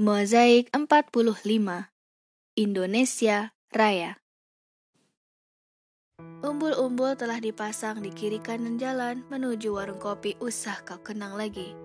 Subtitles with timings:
[0.00, 1.12] Mozaik 45
[2.56, 4.16] Indonesia Raya
[6.40, 11.76] Umbul-umbul telah dipasang di kiri kanan jalan menuju warung kopi usah kau kenang lagi.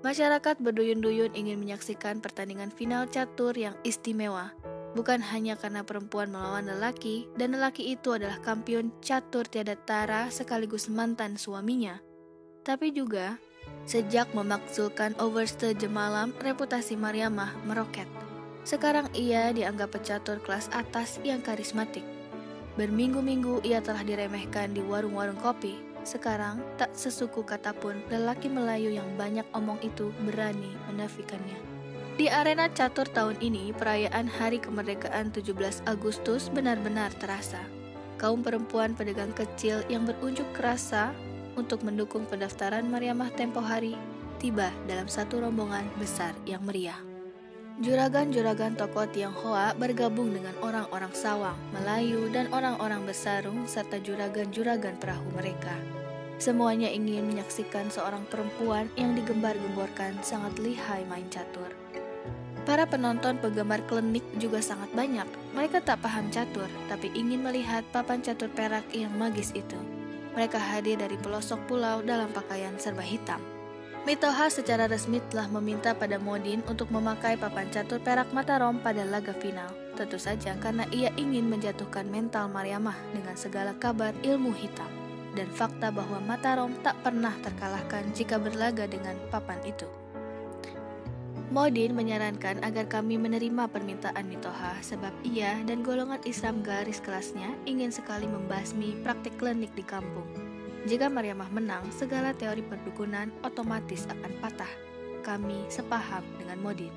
[0.00, 4.56] Masyarakat berduyun-duyun ingin menyaksikan pertandingan final catur yang istimewa.
[4.96, 10.88] Bukan hanya karena perempuan melawan lelaki, dan lelaki itu adalah kampion catur tiada tara sekaligus
[10.88, 12.00] mantan suaminya.
[12.64, 13.36] Tapi juga
[13.88, 18.04] Sejak memakzulkan Overste Jemalam, reputasi Mariamah meroket.
[18.60, 22.04] Sekarang ia dianggap pecatur kelas atas yang karismatik.
[22.76, 25.80] Berminggu-minggu ia telah diremehkan di warung-warung kopi.
[26.04, 31.56] Sekarang tak sesuku kata pun lelaki Melayu yang banyak omong itu berani menafikannya.
[32.20, 37.64] Di arena catur tahun ini, perayaan Hari Kemerdekaan 17 Agustus benar-benar terasa.
[38.20, 41.16] Kaum perempuan pedagang kecil yang berunjuk rasa
[41.58, 43.98] untuk mendukung pendaftaran Mariamah tempo hari
[44.38, 47.02] tiba dalam satu rombongan besar yang meriah.
[47.78, 55.74] Juragan-juragan tokoh Tionghoa bergabung dengan orang-orang Sawang, Melayu, dan orang-orang Besarung serta juragan-juragan perahu mereka.
[56.38, 61.70] Semuanya ingin menyaksikan seorang perempuan yang digembar-gemborkan sangat lihai main catur.
[62.66, 65.26] Para penonton penggemar klinik juga sangat banyak.
[65.54, 69.97] Mereka tak paham catur, tapi ingin melihat papan catur perak yang magis itu.
[70.38, 73.42] Mereka hadir dari pelosok pulau dalam pakaian serba hitam.
[74.06, 79.34] Mitoha secara resmi telah meminta pada Modin untuk memakai papan catur perak Mataram pada laga
[79.34, 79.66] final.
[79.98, 84.86] Tentu saja karena ia ingin menjatuhkan mental Mariamah dengan segala kabar ilmu hitam
[85.34, 89.90] dan fakta bahwa Mataram tak pernah terkalahkan jika berlaga dengan papan itu.
[91.48, 97.88] Modin menyarankan agar kami menerima permintaan Mitoha sebab ia dan golongan Islam garis kelasnya ingin
[97.88, 100.28] sekali membasmi praktik klinik di kampung.
[100.84, 104.68] Jika Mariamah menang, segala teori perdukunan otomatis akan patah.
[105.24, 106.92] Kami sepaham dengan Modin.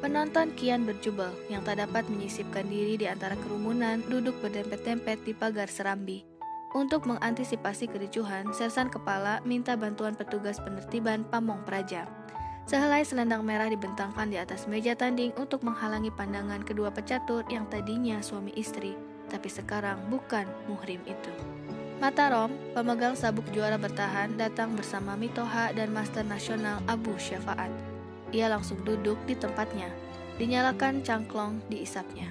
[0.00, 5.68] Penonton kian berjubel yang tak dapat menyisipkan diri di antara kerumunan duduk berdempet-dempet di pagar
[5.68, 6.24] serambi.
[6.72, 12.19] Untuk mengantisipasi kericuhan, Sersan Kepala minta bantuan petugas penertiban Pamong Praja
[12.70, 18.22] Sehelai selendang merah dibentangkan di atas meja tanding untuk menghalangi pandangan kedua pecatur yang tadinya
[18.22, 18.94] suami istri,
[19.26, 21.34] tapi sekarang bukan muhrim itu.
[21.98, 27.74] Matarom, pemegang sabuk juara bertahan, datang bersama Mitoha dan Master Nasional Abu Syafaat.
[28.30, 29.90] Ia langsung duduk di tempatnya,
[30.38, 32.30] dinyalakan cangklong diisapnya,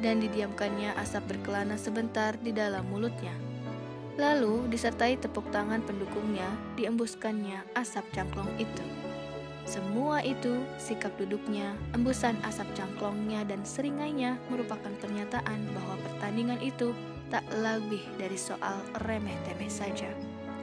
[0.00, 3.36] dan didiamkannya asap berkelana sebentar di dalam mulutnya.
[4.16, 6.48] Lalu, disertai tepuk tangan pendukungnya,
[6.80, 9.07] diembuskannya asap cangklong itu.
[9.68, 16.96] Semua itu, sikap duduknya, embusan asap cangklongnya, dan seringainya merupakan pernyataan bahwa pertandingan itu
[17.28, 20.08] tak lebih dari soal remeh-temeh saja,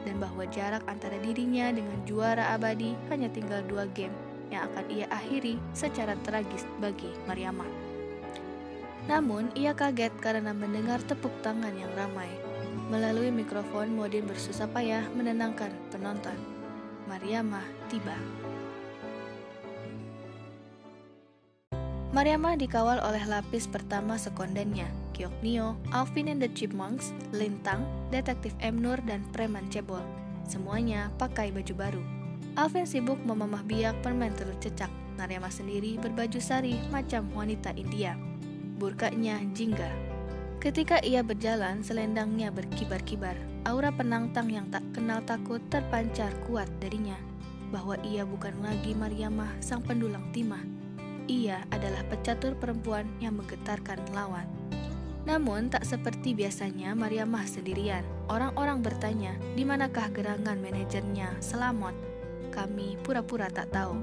[0.02, 4.10] dan bahwa jarak antara dirinya dengan juara abadi hanya tinggal dua game
[4.50, 7.70] yang akan ia akhiri secara tragis bagi Mariamah.
[9.06, 12.26] Namun, ia kaget karena mendengar tepuk tangan yang ramai.
[12.90, 16.34] Melalui mikrofon, Modin bersusah payah menenangkan penonton.
[17.06, 18.18] Mariamah tiba.
[22.16, 28.80] Mariamah dikawal oleh lapis pertama sekondennya, Kyok Nio, Alvin and the Chipmunks, Lintang, Detektif M.
[28.80, 30.00] Nur, dan Preman Cebol.
[30.48, 32.00] Semuanya pakai baju baru.
[32.56, 34.88] Alvin sibuk memamah biak permen telur cecak.
[35.20, 38.16] Mariamah sendiri berbaju sari macam wanita India.
[38.80, 39.92] Burkanya jingga.
[40.56, 43.36] Ketika ia berjalan, selendangnya berkibar-kibar.
[43.68, 47.20] Aura penantang yang tak kenal takut terpancar kuat darinya.
[47.68, 50.75] Bahwa ia bukan lagi Mariamah sang pendulang timah,
[51.26, 54.46] ia adalah pecatur perempuan yang menggetarkan lawan.
[55.26, 58.06] Namun, tak seperti biasanya Mariamah sendirian.
[58.30, 61.98] Orang-orang bertanya, di manakah gerangan manajernya, Selamat?
[62.54, 63.98] Kami pura-pura tak tahu.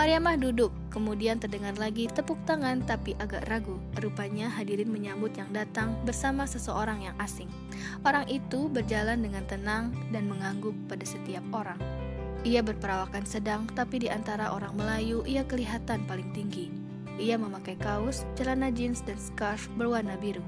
[0.00, 3.76] Mariamah duduk, kemudian terdengar lagi tepuk tangan tapi agak ragu.
[4.00, 7.52] Rupanya hadirin menyambut yang datang bersama seseorang yang asing.
[8.00, 11.99] Orang itu berjalan dengan tenang dan mengangguk pada setiap orang.
[12.40, 16.72] Ia berperawakan sedang, tapi di antara orang Melayu ia kelihatan paling tinggi.
[17.20, 20.40] Ia memakai kaos, celana jeans, dan scarf berwarna biru.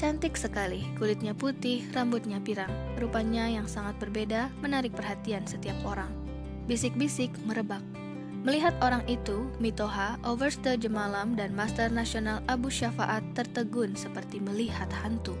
[0.00, 2.72] Cantik sekali, kulitnya putih, rambutnya pirang.
[2.96, 6.08] Rupanya yang sangat berbeda menarik perhatian setiap orang.
[6.64, 7.84] Bisik-bisik merebak.
[8.46, 15.36] Melihat orang itu, Mitoha, Overste Jemalam, dan Master Nasional Abu Syafaat tertegun seperti melihat hantu.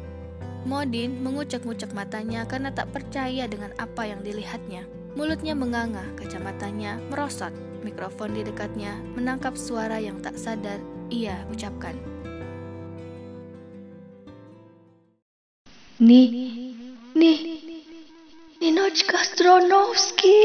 [0.66, 4.97] Modin mengucek-ngucek matanya karena tak percaya dengan apa yang dilihatnya.
[5.18, 7.50] Mulutnya menganga, kacamatanya merosot.
[7.82, 10.78] Mikrofon di dekatnya menangkap suara yang tak sadar
[11.10, 11.98] ia ucapkan.
[15.98, 16.30] Nih,
[17.18, 17.38] nih,
[18.62, 20.38] Ninoch Kastronovski.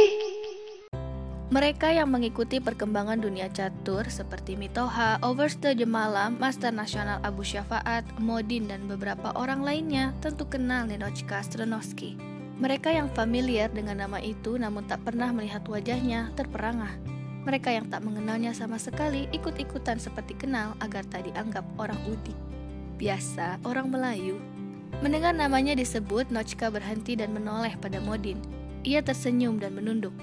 [1.54, 8.66] Mereka yang mengikuti perkembangan dunia catur seperti Mitoha, Overste Jemalam, Master Nasional Abu Syafaat, Modin,
[8.66, 12.33] dan beberapa orang lainnya tentu kenal Ninochka Stranovski.
[12.54, 16.94] Mereka yang familiar dengan nama itu namun tak pernah melihat wajahnya terperangah.
[17.44, 22.38] Mereka yang tak mengenalnya sama sekali ikut-ikutan seperti kenal agar tak dianggap orang udik.
[23.02, 24.38] Biasa orang Melayu.
[25.02, 28.40] Mendengar namanya disebut, Nochka berhenti dan menoleh pada Modin.
[28.88, 30.14] Ia tersenyum dan menunduk.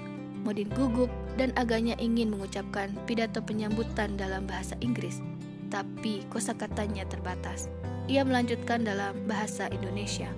[0.41, 5.21] Modin gugup dan agaknya ingin mengucapkan pidato penyambutan dalam bahasa Inggris,
[5.69, 7.69] tapi kosakatanya terbatas.
[8.09, 10.33] Ia melanjutkan dalam bahasa Indonesia.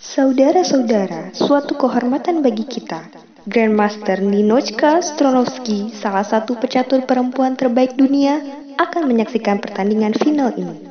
[0.00, 3.04] Saudara-saudara, suatu kehormatan bagi kita.
[3.44, 8.40] Grandmaster Ninochka Stronovski, salah satu pecatur perempuan terbaik dunia,
[8.80, 10.88] akan menyaksikan pertandingan final ini.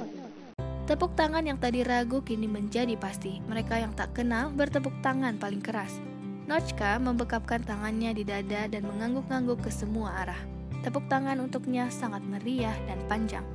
[0.86, 3.42] Tepuk tangan yang tadi ragu kini menjadi pasti.
[3.50, 5.98] Mereka yang tak kenal bertepuk tangan paling keras.
[6.46, 10.42] Nochka membekapkan tangannya di dada dan mengangguk-angguk ke semua arah.
[10.86, 13.46] Tepuk tangan untuknya sangat meriah dan panjang.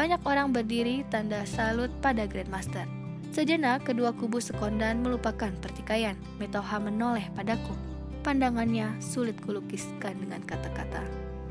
[0.00, 3.03] Banyak orang berdiri tanda salut pada Grandmaster.
[3.34, 6.14] Sejenak, kedua kubu sekondan melupakan pertikaian.
[6.38, 7.74] Metoha menoleh padaku.
[8.22, 11.02] Pandangannya sulit kulukiskan dengan kata-kata.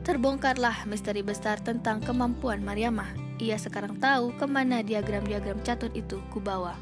[0.07, 6.80] Terbongkarlah misteri besar tentang kemampuan Mariamah ia sekarang tahu ke mana diagram-diagram catur itu kubawa.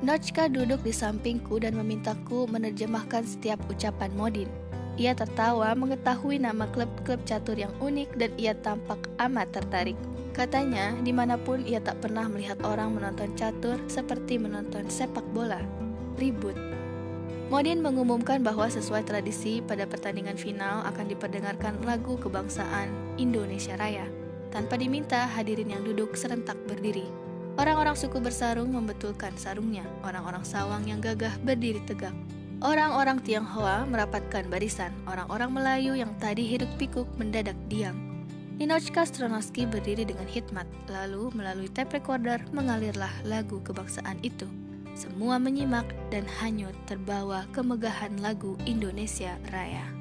[0.00, 4.48] Nochka duduk di sampingku dan memintaku menerjemahkan setiap ucapan Modin.
[4.96, 9.98] Ia tertawa mengetahui nama klub-klub catur yang unik dan ia tampak amat tertarik.
[10.30, 15.58] Katanya, di mana pun ia tak pernah melihat orang menonton catur seperti menonton sepak bola.
[16.16, 16.54] Ribut.
[17.50, 24.06] Modin mengumumkan bahwa sesuai tradisi pada pertandingan final akan diperdengarkan lagu kebangsaan Indonesia Raya.
[24.54, 27.06] Tanpa diminta, hadirin yang duduk serentak berdiri.
[27.58, 29.82] Orang-orang suku bersarung membetulkan sarungnya.
[30.06, 32.14] Orang-orang sawang yang gagah berdiri tegak.
[32.62, 34.94] Orang-orang Tionghoa merapatkan barisan.
[35.10, 38.09] Orang-orang Melayu yang tadi hidup pikuk mendadak diam.
[38.60, 44.44] Ninochka Stronovski berdiri dengan hikmat, lalu melalui tape recorder mengalirlah lagu kebangsaan itu.
[44.92, 49.99] Semua menyimak dan hanyut terbawa kemegahan lagu Indonesia Raya.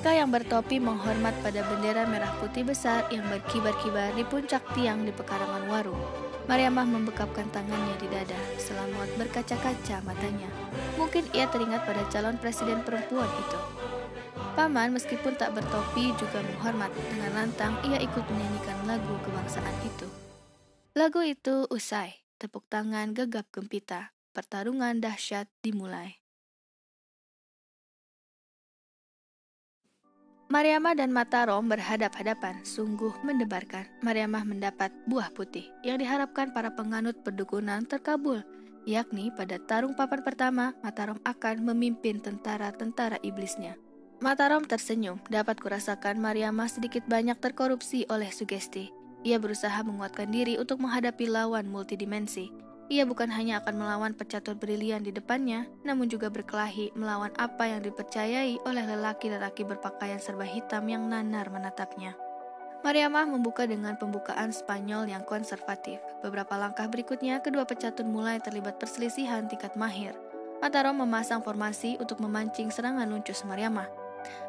[0.00, 5.12] Mereka yang bertopi menghormat pada bendera merah putih besar yang berkibar-kibar di puncak tiang di
[5.12, 6.00] pekarangan warung.
[6.48, 10.48] Mariamah membekapkan tangannya di dada, selamat berkaca-kaca matanya.
[10.96, 13.60] Mungkin ia teringat pada calon presiden perempuan itu.
[14.56, 16.88] Paman meskipun tak bertopi juga menghormat.
[17.12, 20.08] Dengan lantang ia ikut menyanyikan lagu kebangsaan itu.
[20.96, 26.24] Lagu itu usai, tepuk tangan gegap gempita, pertarungan dahsyat dimulai.
[30.50, 33.86] Mariamah dan Matarom berhadap-hadapan, sungguh mendebarkan.
[34.02, 38.42] Mariamah mendapat buah putih yang diharapkan para penganut perdukunan terkabul,
[38.82, 43.78] yakni pada tarung papan pertama, Matarom akan memimpin tentara-tentara iblisnya.
[44.18, 48.90] Matarom tersenyum, dapat kurasakan Mariamah sedikit banyak terkorupsi oleh sugesti.
[49.22, 52.50] Ia berusaha menguatkan diri untuk menghadapi lawan multidimensi,
[52.90, 57.86] ia bukan hanya akan melawan pecatur brilian di depannya, namun juga berkelahi melawan apa yang
[57.86, 62.18] dipercayai oleh lelaki-lelaki berpakaian serba hitam yang nanar menatapnya.
[62.82, 66.02] Mariamah membuka dengan pembukaan Spanyol yang konservatif.
[66.24, 70.16] Beberapa langkah berikutnya, kedua pecatur mulai terlibat perselisihan tingkat mahir.
[70.58, 73.86] Matarom memasang formasi untuk memancing serangan luncus Mariamah.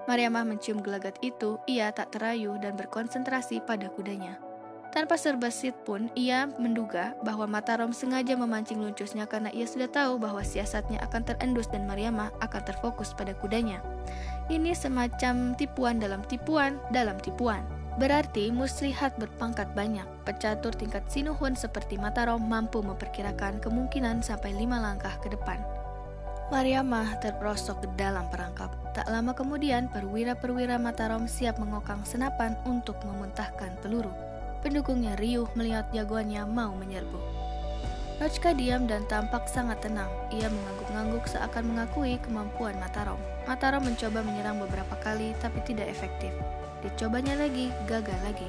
[0.10, 4.51] Mariamah mencium gelagat itu, ia tak terayu dan berkonsentrasi pada kudanya.
[4.92, 10.44] Tanpa serbasit pun, ia menduga bahwa Mataram sengaja memancing luncusnya karena ia sudah tahu bahwa
[10.44, 13.80] siasatnya akan terendus dan Mariamah akan terfokus pada kudanya.
[14.52, 17.64] Ini semacam tipuan dalam tipuan dalam tipuan.
[18.04, 20.04] Berarti muslihat berpangkat banyak.
[20.28, 25.64] Pecatur tingkat sinuhun seperti Mataram mampu memperkirakan kemungkinan sampai lima langkah ke depan.
[26.52, 28.76] Mariamah terperosok ke dalam perangkap.
[28.92, 34.31] Tak lama kemudian, perwira-perwira Mataram siap mengokang senapan untuk memuntahkan peluru.
[34.62, 37.18] Pendukungnya riuh melihat jagoannya mau menyerbu.
[38.22, 40.10] Rochka diam dan tampak sangat tenang.
[40.30, 43.18] Ia mengangguk-angguk seakan mengakui kemampuan Mataram.
[43.50, 46.30] Mataram mencoba menyerang beberapa kali tapi tidak efektif.
[46.86, 48.46] Dicobanya lagi, gagal lagi.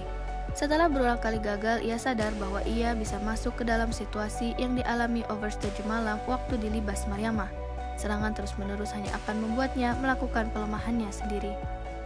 [0.53, 5.25] Setelah berulang kali gagal, ia sadar bahwa ia bisa masuk ke dalam situasi yang dialami
[5.33, 7.49] Overstage malam waktu dilibas Mariamah.
[7.97, 11.57] Serangan terus-menerus hanya akan membuatnya melakukan pelemahannya sendiri.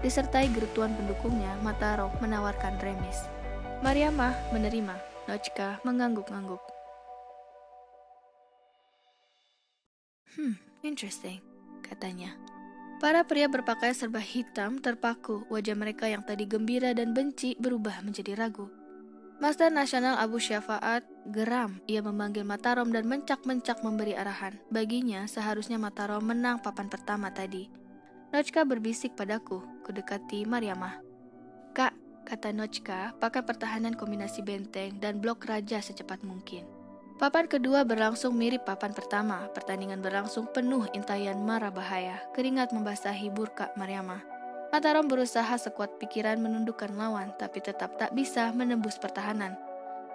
[0.06, 3.26] Disertai gerutuan pendukungnya, Mataram menawarkan remis.
[3.84, 4.96] Mariamah menerima.
[5.28, 6.62] Nochka mengangguk-angguk.
[10.32, 11.44] Hmm, interesting.
[11.84, 12.34] katanya.
[12.98, 18.34] Para pria berpakaian serba hitam terpaku, wajah mereka yang tadi gembira dan benci berubah menjadi
[18.34, 18.66] ragu.
[19.38, 21.78] Master Nasional Abu Syafaat geram.
[21.86, 24.56] Ia memanggil Matarom dan mencak-mencak memberi arahan.
[24.72, 27.68] Baginya, seharusnya Matarom menang papan pertama tadi.
[28.32, 31.05] Nochka berbisik padaku, kudekati Mariamah.
[32.26, 36.66] Kata Nochka, pakai pertahanan kombinasi benteng dan blok raja secepat mungkin.
[37.22, 39.46] Papan kedua berlangsung mirip papan pertama.
[39.54, 42.18] Pertandingan berlangsung penuh intayan marah bahaya.
[42.34, 44.26] Keringat membasahi burka Mariamah.
[44.74, 49.54] Mataram berusaha sekuat pikiran menundukkan lawan, tapi tetap tak bisa menembus pertahanan.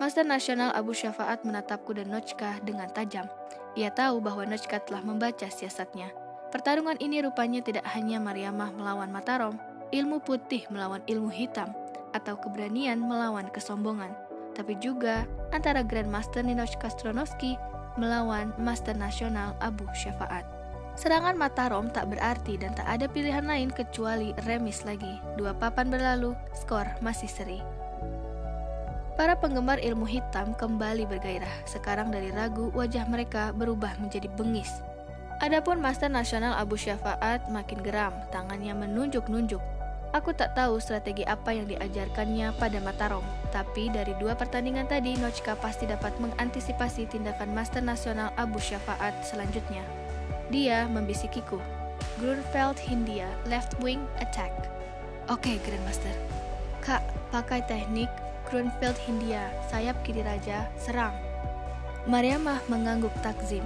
[0.03, 3.31] Master Nasional Abu Syafaat menatapku dan Nochka dengan tajam.
[3.79, 6.11] Ia tahu bahwa Nochka telah membaca siasatnya.
[6.51, 9.55] Pertarungan ini rupanya tidak hanya Mariamah melawan Mataram,
[9.95, 11.71] ilmu putih melawan ilmu hitam,
[12.11, 14.11] atau keberanian melawan kesombongan,
[14.53, 15.23] tapi juga
[15.55, 17.55] antara Grandmaster Ninochka Stronovski
[17.99, 20.47] melawan Master Nasional Abu Syafaat.
[20.99, 25.17] Serangan Matarom tak berarti dan tak ada pilihan lain kecuali remis lagi.
[25.39, 27.63] Dua papan berlalu, skor masih seri.
[29.15, 31.63] Para penggemar ilmu hitam kembali bergairah.
[31.63, 34.71] Sekarang dari ragu, wajah mereka berubah menjadi bengis.
[35.41, 39.63] Adapun Master Nasional Abu Syafaat makin geram, tangannya menunjuk-nunjuk.
[40.11, 45.55] Aku tak tahu strategi apa yang diajarkannya pada Matarom, tapi dari dua pertandingan tadi, Nochka
[45.55, 49.79] pasti dapat mengantisipasi tindakan Master Nasional Abu Syafaat selanjutnya.
[50.51, 51.63] Dia membisikiku.
[52.19, 54.51] Grunfeld Hindia, left wing attack.
[55.31, 56.11] Oke, okay, Grandmaster.
[56.83, 56.99] Kak,
[57.31, 58.11] pakai teknik
[58.51, 61.15] Grunfeld Hindia, sayap kiri raja, serang.
[62.03, 63.63] Mariamah mengangguk takzim.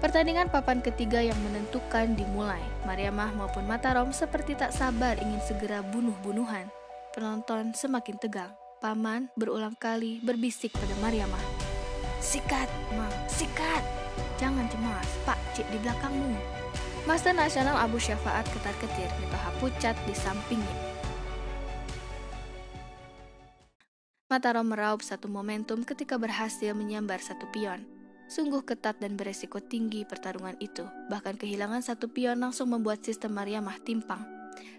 [0.00, 2.64] Pertandingan papan ketiga yang menentukan dimulai.
[2.88, 6.72] Mariamah maupun Matarom seperti tak sabar ingin segera bunuh-bunuhan.
[7.12, 8.48] Penonton semakin tegang.
[8.80, 11.44] Paman berulang kali berbisik pada Mariamah.
[12.16, 13.84] Sikat, Ma, sikat!
[14.40, 16.32] Jangan cemas, Pak Cik di belakangmu.
[17.04, 20.80] Master Nasional Abu Syafaat ketar-ketir, Mitoha pucat di sampingnya.
[24.32, 27.99] Mataro meraup satu momentum ketika berhasil menyambar satu pion.
[28.30, 30.86] Sungguh ketat dan beresiko tinggi pertarungan itu.
[31.10, 34.22] Bahkan kehilangan satu pion langsung membuat sistem Mariamah timpang.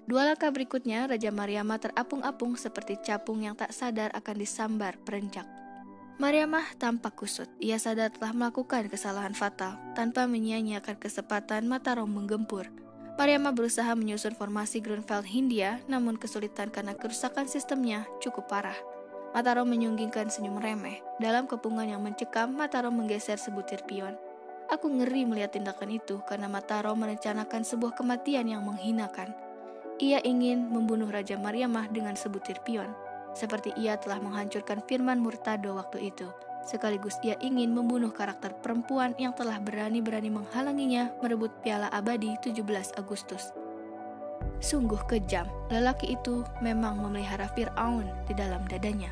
[0.08, 5.43] Dua langkah berikutnya, Raja Mariamah terapung-apung seperti capung yang tak sadar akan disambar perenjak.
[6.15, 7.51] Mariamah tampak kusut.
[7.60, 9.75] Ia sadar telah melakukan kesalahan fatal.
[10.00, 12.72] Tanpa menyia-nyiakan kesempatan, Matarom menggempur.
[13.20, 18.77] Mariamah berusaha menyusun formasi Grunfeld Hindia, namun kesulitan karena kerusakan sistemnya cukup parah.
[19.31, 21.00] Matarom menyunggingkan senyum remeh.
[21.19, 24.19] Dalam kepungan yang mencekam, Matarom menggeser sebutir pion.
[24.67, 29.31] Aku ngeri melihat tindakan itu karena Matarom merencanakan sebuah kematian yang menghinakan.
[30.00, 32.91] Ia ingin membunuh Raja Mariamah dengan sebutir pion
[33.31, 36.27] seperti ia telah menghancurkan firman Murtado waktu itu.
[36.61, 42.61] Sekaligus ia ingin membunuh karakter perempuan yang telah berani-berani menghalanginya merebut piala abadi 17
[43.01, 43.50] Agustus.
[44.61, 49.09] Sungguh kejam, lelaki itu memang memelihara Fir'aun di dalam dadanya.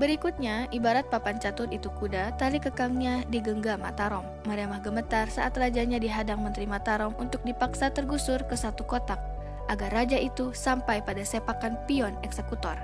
[0.00, 4.24] Berikutnya, ibarat papan catur itu kuda, tali kekangnya digenggam Matarom.
[4.48, 9.20] Mariamah gemetar saat rajanya dihadang Menteri Matarom untuk dipaksa tergusur ke satu kotak,
[9.68, 12.80] agar raja itu sampai pada sepakan pion eksekutor.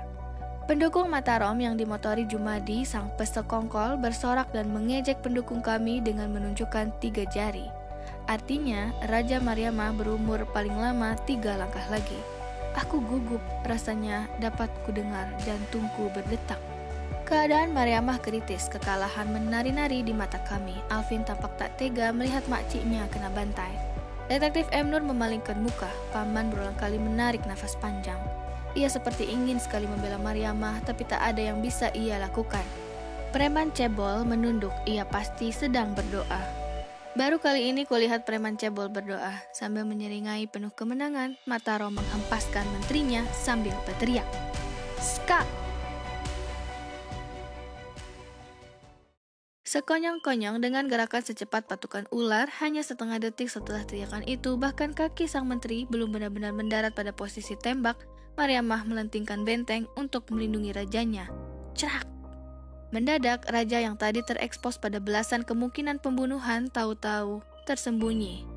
[0.69, 7.25] Pendukung Matarom yang dimotori Jumadi, sang pesekongkol, bersorak dan mengejek pendukung kami dengan menunjukkan tiga
[7.33, 7.65] jari.
[8.29, 12.21] Artinya, Raja Mariamah berumur paling lama tiga langkah lagi.
[12.77, 16.76] Aku gugup, rasanya dapat kudengar jantungku berdetak.
[17.27, 20.79] Keadaan Mariamah kritis, kekalahan menari-nari di mata kami.
[20.87, 23.75] Alvin tampak tak tega melihat makciknya kena bantai.
[24.31, 24.87] Detektif M.
[24.87, 28.15] Nur memalingkan muka, paman berulang kali menarik nafas panjang.
[28.79, 32.63] Ia seperti ingin sekali membela Mariamah, tapi tak ada yang bisa ia lakukan.
[33.35, 36.39] Preman cebol menunduk, ia pasti sedang berdoa.
[37.19, 41.35] Baru kali ini kulihat preman cebol berdoa sambil menyeringai penuh kemenangan.
[41.43, 44.27] Mataro menghempaskan menterinya sambil berteriak.
[45.03, 45.66] Ska!
[49.77, 55.45] Sekonyong-konyong dengan gerakan secepat patukan ular, hanya setengah detik setelah teriakan itu, bahkan kaki sang
[55.45, 57.93] menteri belum benar-benar mendarat pada posisi tembak,
[58.41, 61.29] Mariamah melentingkan benteng untuk melindungi rajanya.
[61.77, 62.09] Cerak!
[62.89, 68.49] Mendadak, raja yang tadi terekspos pada belasan kemungkinan pembunuhan tahu-tahu tersembunyi.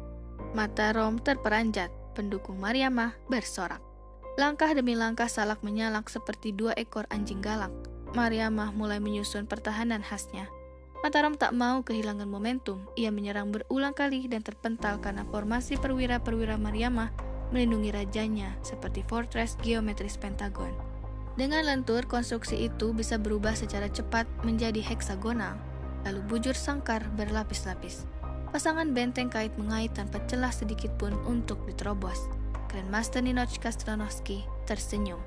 [0.56, 3.84] Mata Rom terperanjat, pendukung Mariamah bersorak.
[4.40, 7.76] Langkah demi langkah salak menyalak seperti dua ekor anjing galak.
[8.16, 10.48] Mariamah mulai menyusun pertahanan khasnya.
[11.00, 12.84] Mataram tak mau kehilangan momentum.
[12.92, 17.08] Ia menyerang berulang kali dan terpental karena formasi perwira-perwira Mariamah
[17.56, 20.76] melindungi rajanya seperti fortress geometris pentagon.
[21.40, 25.56] Dengan lentur, konstruksi itu bisa berubah secara cepat menjadi heksagonal,
[26.04, 28.04] lalu bujur sangkar berlapis-lapis.
[28.52, 32.28] Pasangan benteng kait mengait tanpa celah sedikit pun untuk diterobos.
[32.68, 35.22] Grandmaster Ninochka Stranovski tersenyum.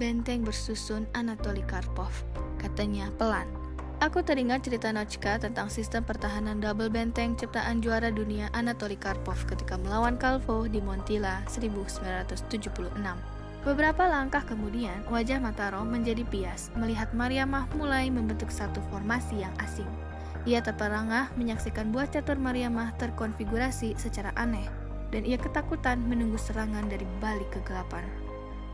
[0.00, 2.24] Benteng bersusun Anatoly Karpov,
[2.56, 3.65] katanya pelan.
[3.96, 9.80] Aku teringat cerita Nochka tentang sistem pertahanan double benteng ciptaan juara dunia Anatoly Karpov ketika
[9.80, 12.92] melawan Kalvo di Montila 1976.
[13.64, 19.88] Beberapa langkah kemudian, wajah Matarom menjadi pias melihat Mariamah mulai membentuk satu formasi yang asing.
[20.44, 24.68] Ia terperangah menyaksikan buah catur Mariamah terkonfigurasi secara aneh,
[25.08, 28.04] dan ia ketakutan menunggu serangan dari balik kegelapan.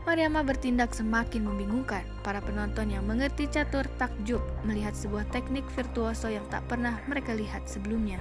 [0.03, 2.03] Mariamah bertindak semakin membingungkan.
[2.27, 7.63] Para penonton yang mengerti catur takjub melihat sebuah teknik virtuoso yang tak pernah mereka lihat
[7.71, 8.19] sebelumnya.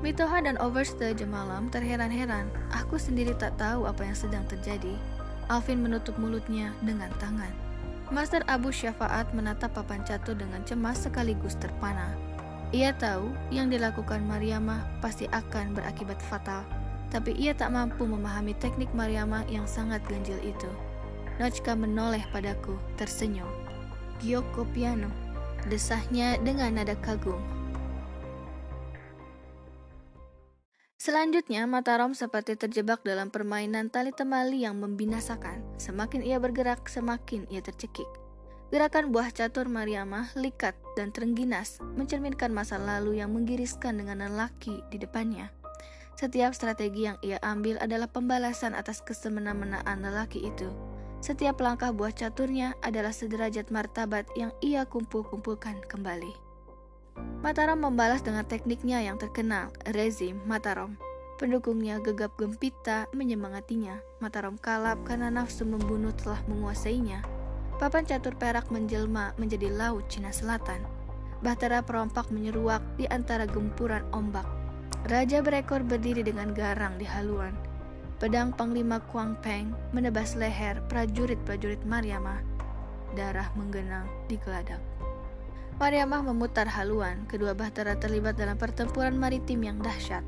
[0.00, 2.48] Mitoha dan Overste Jemalam terheran-heran.
[2.72, 4.96] Aku sendiri tak tahu apa yang sedang terjadi.
[5.52, 7.52] Alvin menutup mulutnya dengan tangan.
[8.08, 12.16] Master Abu Syafaat menatap papan catur dengan cemas sekaligus terpana.
[12.72, 16.64] Ia tahu yang dilakukan Mariamah pasti akan berakibat fatal,
[17.12, 20.72] tapi ia tak mampu memahami teknik Mariamah yang sangat ganjil itu.
[21.38, 23.46] Nochka menoleh padaku, tersenyum.
[24.18, 25.06] Gyoko piano,
[25.70, 27.38] desahnya dengan nada kagum.
[30.98, 35.62] Selanjutnya, Mataram seperti terjebak dalam permainan tali temali yang membinasakan.
[35.78, 38.10] Semakin ia bergerak, semakin ia tercekik.
[38.74, 44.98] Gerakan buah catur Mariamah likat dan terengginas, mencerminkan masa lalu yang menggiriskan dengan lelaki di
[44.98, 45.54] depannya.
[46.18, 50.66] Setiap strategi yang ia ambil adalah pembalasan atas kesemena-menaan lelaki itu.
[51.18, 56.34] Setiap langkah buah caturnya adalah sederajat martabat yang ia kumpul-kumpulkan kembali.
[57.42, 60.94] Mataram membalas dengan tekniknya yang terkenal, rezim Mataram.
[61.38, 63.98] Pendukungnya gegap gempita menyemangatinya.
[64.22, 67.38] Mataram kalap karena nafsu membunuh telah menguasainya
[67.78, 70.82] Papan catur perak menjelma menjadi laut Cina Selatan.
[71.46, 74.42] Bahtera perompak menyeruak di antara gempuran ombak.
[75.06, 77.54] Raja berekor berdiri dengan garang di haluan.
[78.18, 82.42] Pedang Panglima Kuang Peng menebas leher prajurit-prajurit Mariamah.
[83.14, 84.82] Darah menggenang di geladak.
[85.78, 90.26] Mariamah memutar haluan, kedua bahtera terlibat dalam pertempuran maritim yang dahsyat.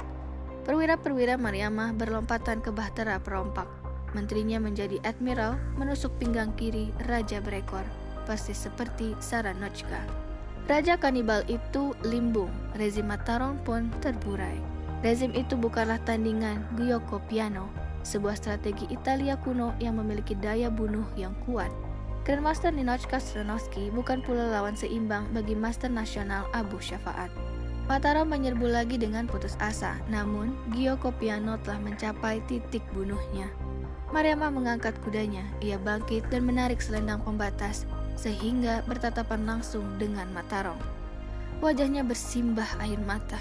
[0.62, 3.66] Perwira-perwira Mariamah berlompatan ke bahtera perompak.
[4.14, 7.82] Menterinya menjadi admiral menusuk pinggang kiri Raja berekor,
[8.22, 9.98] persis seperti Saranochka.
[10.70, 14.79] Raja kanibal itu limbung, rezim Mataron pun terburai.
[15.00, 17.72] Rezim itu bukanlah tandingan Gyoko Piano,
[18.04, 21.72] sebuah strategi Italia kuno yang memiliki daya bunuh yang kuat.
[22.28, 27.32] Grandmaster Ninochka Stranovski bukan pula lawan seimbang bagi Master Nasional Abu Syafaat.
[27.88, 33.48] Mataram menyerbu lagi dengan putus asa, namun Gyoko Piano telah mencapai titik bunuhnya.
[34.12, 37.88] Mariamah mengangkat kudanya, ia bangkit dan menarik selendang pembatas
[38.20, 40.78] sehingga bertatapan langsung dengan Matarong.
[41.64, 43.40] Wajahnya bersimbah air mata.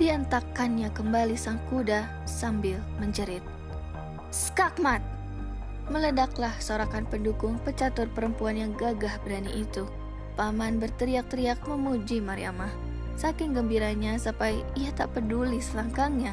[0.00, 3.44] Diantakannya kembali sang kuda sambil menjerit.
[4.32, 5.04] Skakmat!
[5.92, 9.84] Meledaklah sorakan pendukung pecatur perempuan yang gagah berani itu.
[10.40, 12.72] Paman berteriak-teriak memuji Mariamah.
[13.20, 16.32] Saking gembiranya sampai ia tak peduli selangkangnya.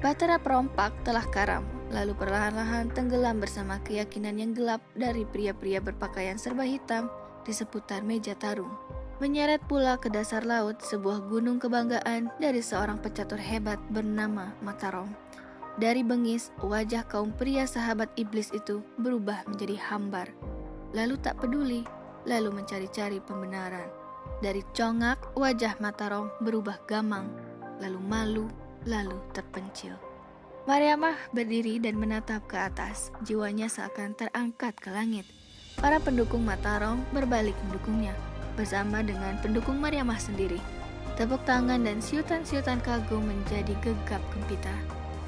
[0.00, 6.64] Bahtera perompak telah karam, lalu perlahan-lahan tenggelam bersama keyakinan yang gelap dari pria-pria berpakaian serba
[6.64, 7.12] hitam
[7.44, 8.87] di seputar meja tarung.
[9.18, 15.10] Menyeret pula ke dasar laut sebuah gunung kebanggaan dari seorang pecatur hebat bernama Matarom.
[15.74, 20.30] Dari bengis, wajah kaum pria sahabat iblis itu berubah menjadi hambar.
[20.94, 21.82] Lalu tak peduli,
[22.30, 23.90] lalu mencari-cari pembenaran.
[24.38, 27.26] Dari congak, wajah Matarom berubah gamang,
[27.82, 28.46] lalu malu,
[28.86, 29.98] lalu terpencil.
[30.70, 35.26] Mariamah berdiri dan menatap ke atas, jiwanya seakan terangkat ke langit.
[35.74, 38.14] Para pendukung Matarong berbalik mendukungnya,
[38.58, 40.58] bersama dengan pendukung Mariamah sendiri.
[41.14, 44.74] Tepuk tangan dan siutan-siutan kagum menjadi gegap gempita.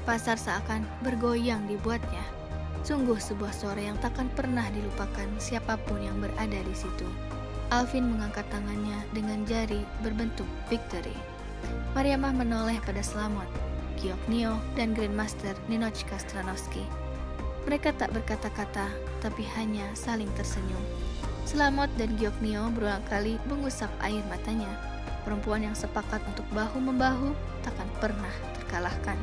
[0.03, 2.23] Pasar seakan bergoyang dibuatnya.
[2.83, 7.07] Sungguh sebuah suara yang takkan pernah dilupakan siapa pun yang berada di situ.
[7.71, 11.15] Alvin mengangkat tangannya dengan jari berbentuk victory.
[11.95, 13.47] Mariamah menoleh pada Selamat,
[14.27, 16.83] Neo, dan Grandmaster Ninochka Stranovski.
[17.69, 18.89] Mereka tak berkata-kata,
[19.21, 20.81] tapi hanya saling tersenyum.
[21.41, 24.69] Selamat dan Neo berulang kali mengusap air matanya.
[25.25, 27.33] Perempuan yang sepakat untuk bahu-membahu
[27.65, 29.17] takkan pernah terkalahkan.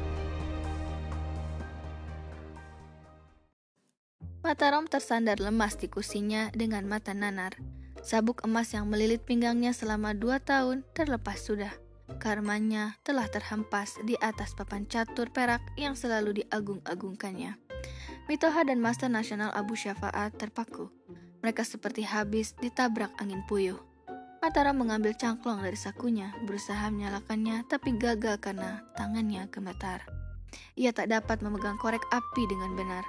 [4.42, 7.58] Matarom tersandar lemas di kursinya dengan mata nanar.
[8.00, 11.74] Sabuk emas yang melilit pinggangnya selama dua tahun terlepas sudah.
[12.16, 17.60] Karmanya telah terhempas di atas papan catur perak yang selalu diagung-agungkannya.
[18.30, 20.88] Mitoha dan Master Nasional Abu Syafaat terpaku.
[21.42, 23.78] Mereka seperti habis ditabrak angin puyuh.
[24.38, 30.06] Mataram mengambil cangklong dari sakunya, berusaha menyalakannya, tapi gagal karena tangannya gemetar.
[30.78, 33.04] Ia tak dapat memegang korek api dengan benar.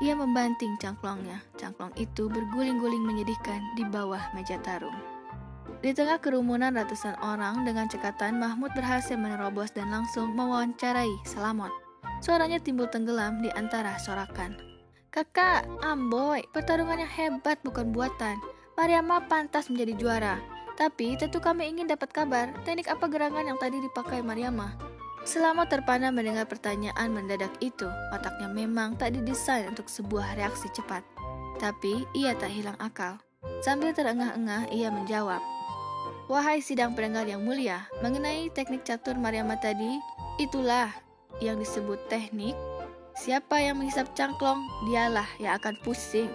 [0.00, 1.44] Ia membanting cangklongnya.
[1.60, 4.96] Cangklong itu berguling-guling menyedihkan di bawah meja tarung.
[5.80, 11.72] Di tengah kerumunan ratusan orang dengan cekatan, Mahmud berhasil menerobos dan langsung mewawancarai Selamot.
[12.20, 14.69] Suaranya timbul tenggelam di antara sorakan.
[15.10, 18.38] Kakak, Amboy, pertarungannya hebat bukan buatan.
[18.78, 20.38] Mariama pantas menjadi juara.
[20.78, 24.78] Tapi tentu kami ingin dapat kabar teknik apa gerangan yang tadi dipakai Mariama.
[25.26, 31.02] Selama terpana mendengar pertanyaan mendadak itu, otaknya memang tak didesain untuk sebuah reaksi cepat.
[31.58, 33.18] Tapi ia tak hilang akal.
[33.66, 35.42] Sambil terengah-engah, ia menjawab,
[36.30, 39.98] Wahai sidang pendengar yang mulia, mengenai teknik catur Mariama tadi,
[40.38, 40.94] itulah
[41.42, 42.54] yang disebut teknik
[43.18, 46.30] Siapa yang menghisap cangklong, dialah yang akan pusing.